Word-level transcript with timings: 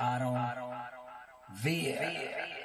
I 0.00 0.18
don't, 0.20 0.36
I 0.36 0.54
don't, 0.54 0.70
I. 1.64 2.57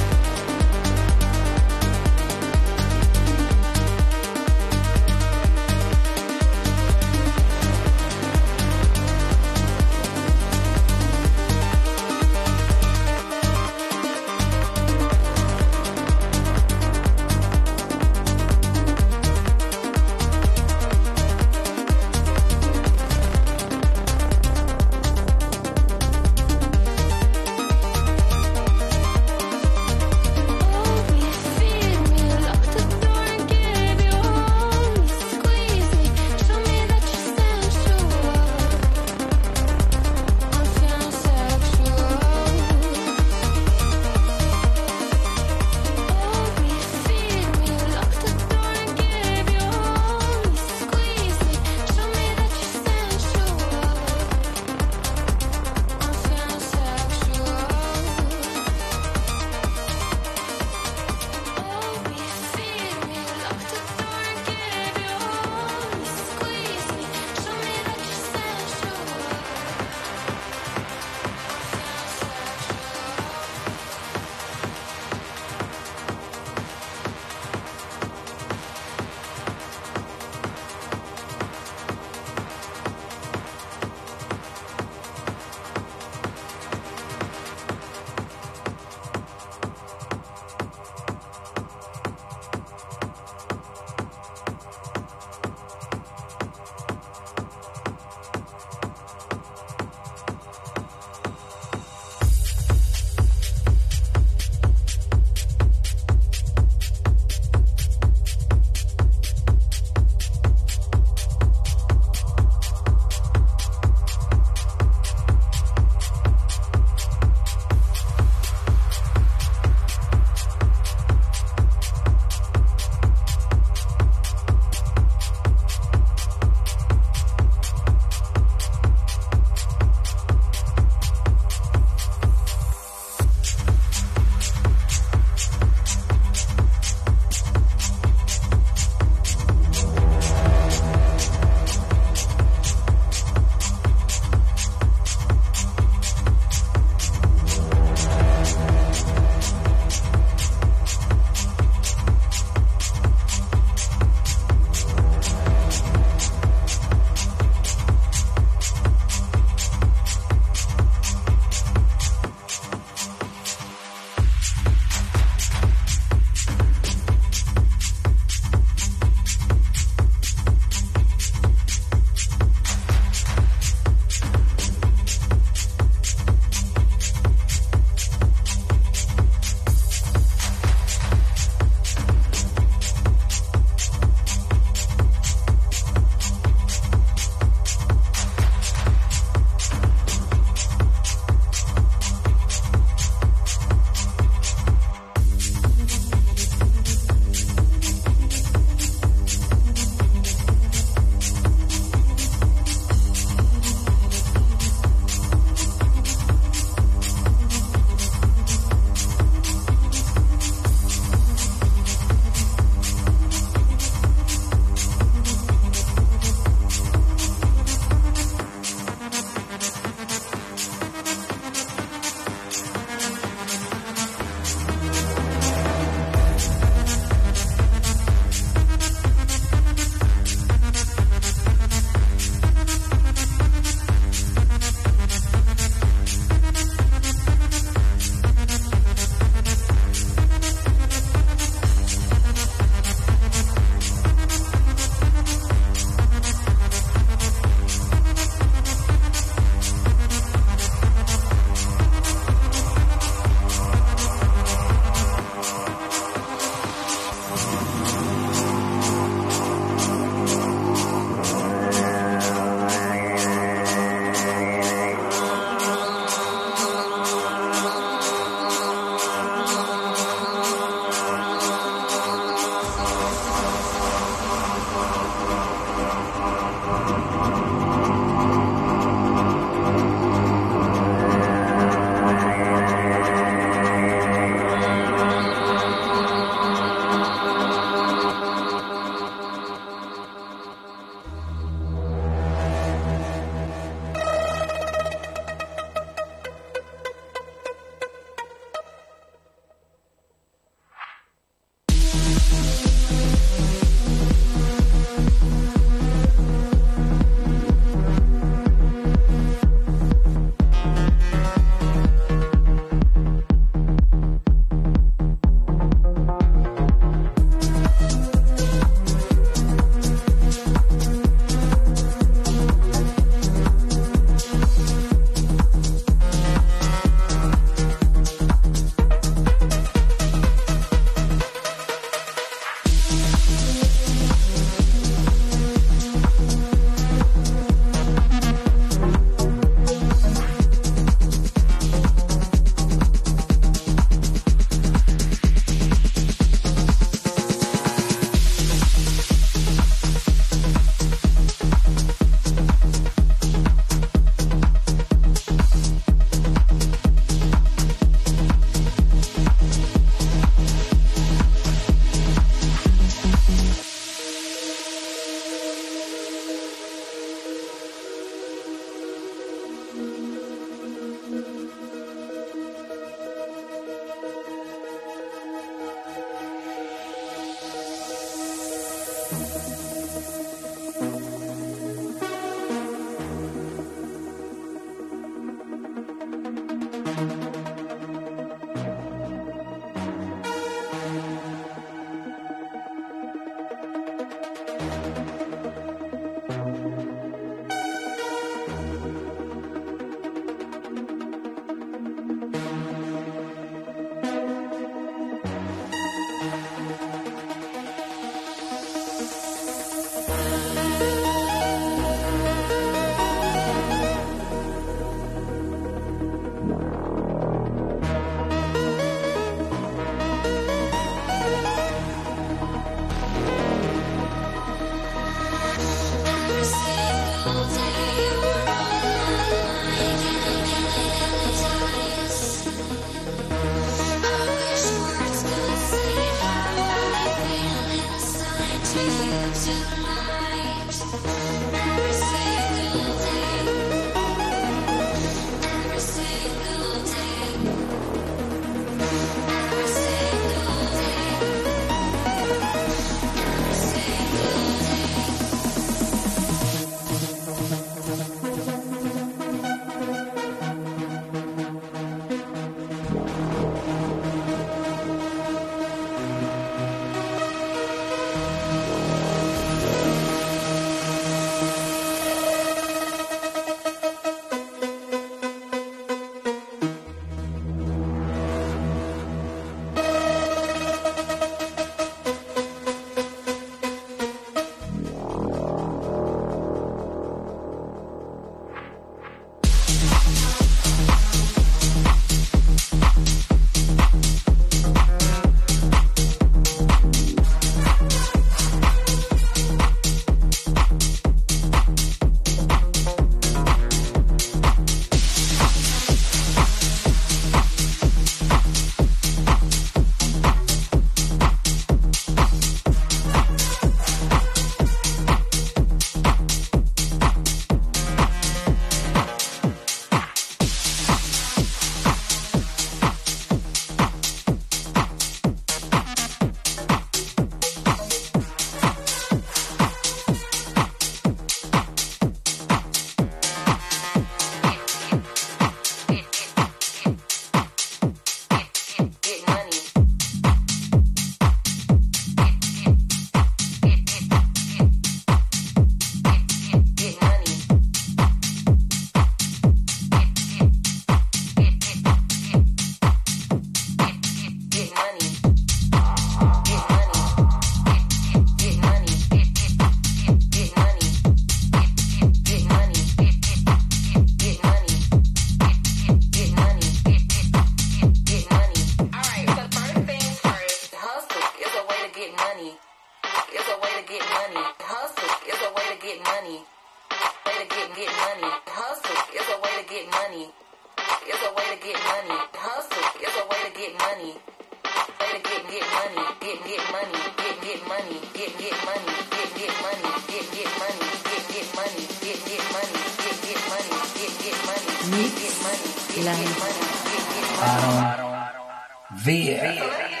You 599.07 600.00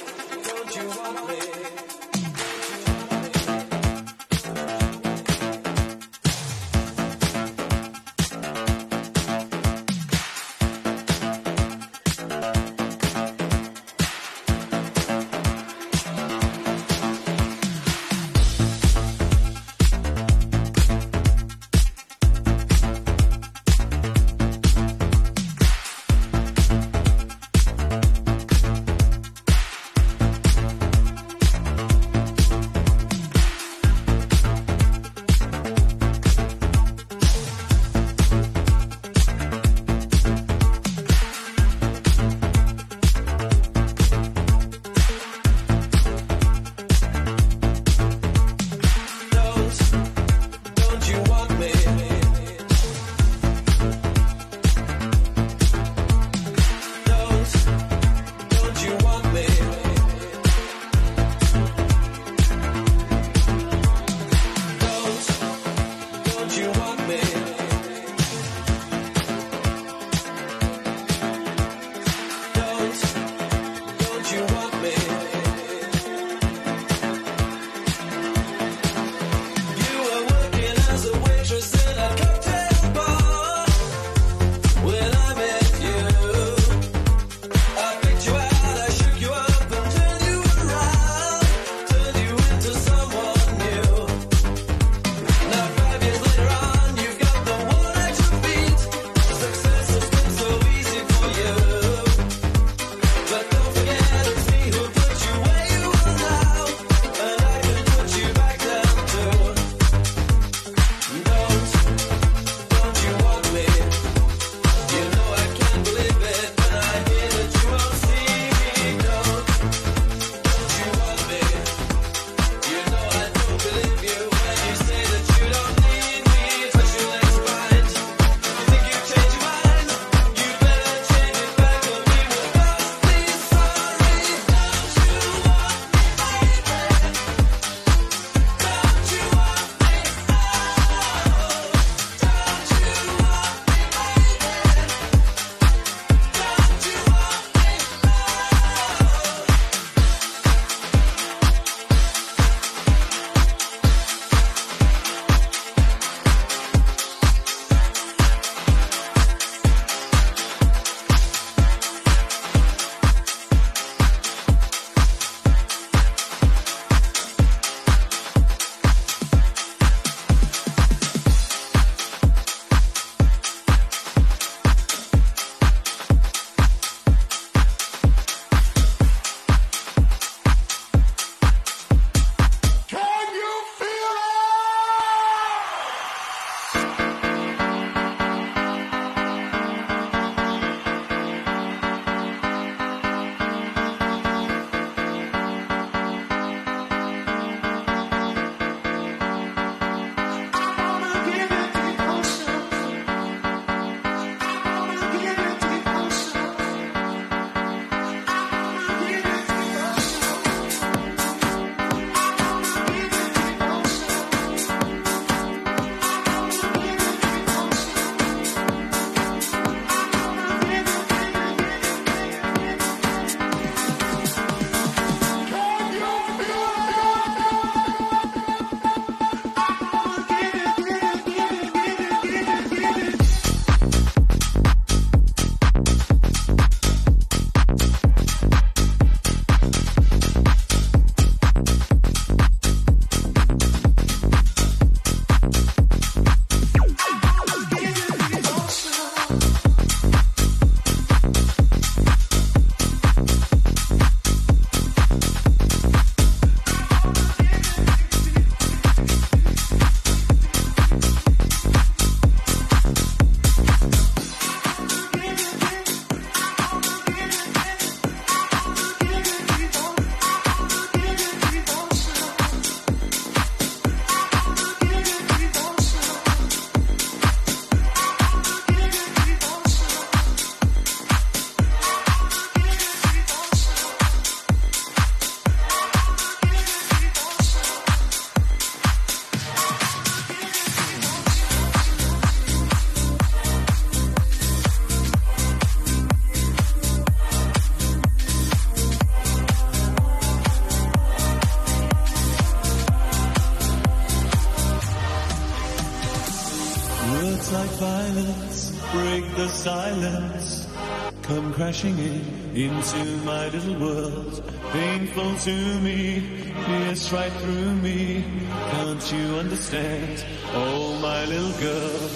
right 317.13 317.31
through 317.33 317.73
me. 317.75 318.23
Can't 318.71 319.11
you 319.11 319.35
understand? 319.35 320.23
Oh, 320.53 320.97
my 321.01 321.25
little 321.25 321.55
girl. 321.59 322.09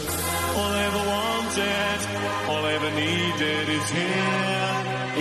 All 0.57 0.71
I 0.71 0.83
ever 0.89 1.03
wanted, 1.15 1.99
all 2.49 2.63
I 2.65 2.73
ever 2.79 2.91
needed 2.91 3.69
is 3.77 3.89
here 3.89 4.71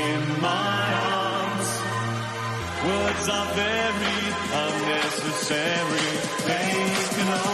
in 0.06 0.20
my 0.40 0.84
arms. 1.18 1.68
Words 2.86 3.28
are 3.28 3.48
very 3.54 4.20
unnecessary. 4.64 6.10
They 6.46 6.70
can 7.16 7.53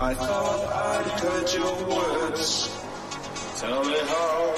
I 0.00 0.14
thought 0.14 0.62
I'd 0.72 1.10
heard 1.20 1.52
your 1.54 1.74
words. 1.88 2.70
Tell 3.58 3.82
me 3.82 3.98
how 3.98 4.54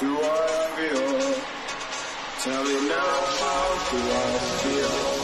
do 0.00 0.18
I 0.20 0.68
feel? 0.76 1.32
Tell 2.42 2.64
me 2.64 2.88
now 2.88 3.12
how 3.40 3.90
do 3.90 3.96
I 3.96 4.38
feel? 4.60 5.21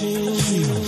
Be 0.00 0.87